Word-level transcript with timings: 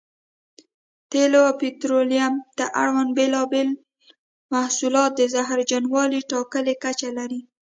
تېلو 1.11 1.39
او 1.49 1.53
پټرولیم 1.59 2.33
ته 2.57 2.65
اړوند 2.81 3.11
بېلابېل 3.17 3.69
محصولات 4.53 5.11
د 5.15 5.21
زهرجنوالي 5.33 6.21
ټاکلې 6.31 6.75
کچه 6.83 7.09
لري. 7.17 7.41